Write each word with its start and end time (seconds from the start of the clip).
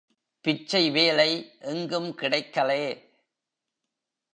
பிச்சை 0.41 0.91
வேலை 0.91 1.57
எங்கும் 1.59 2.15
கிடைக்கலே. 2.15 3.09